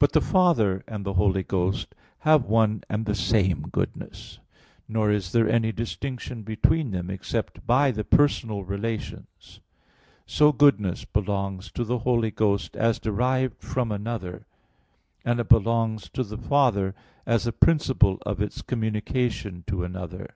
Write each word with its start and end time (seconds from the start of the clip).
But 0.00 0.14
the 0.14 0.20
Father 0.20 0.82
and 0.88 1.06
the 1.06 1.12
Holy 1.14 1.44
Ghost 1.44 1.94
have 2.26 2.46
one 2.46 2.82
and 2.88 3.06
the 3.06 3.14
same 3.14 3.62
goodness. 3.70 4.40
Nor 4.88 5.12
is 5.12 5.30
there 5.30 5.48
any 5.48 5.70
distinction 5.70 6.42
between 6.42 6.90
them 6.90 7.08
except 7.08 7.64
by 7.64 7.92
the 7.92 8.02
personal 8.02 8.64
relations. 8.64 9.60
So 10.26 10.50
goodness 10.50 11.04
belongs 11.04 11.70
to 11.76 11.84
the 11.84 11.98
Holy 11.98 12.32
Ghost, 12.32 12.74
as 12.74 12.98
derived 12.98 13.62
from 13.62 13.92
another; 13.92 14.44
and 15.24 15.38
it 15.38 15.48
belongs 15.48 16.08
to 16.14 16.24
the 16.24 16.36
Father, 16.38 16.96
as 17.24 17.44
the 17.44 17.52
principle 17.52 18.18
of 18.26 18.42
its 18.42 18.60
communication 18.60 19.62
to 19.68 19.84
another. 19.84 20.34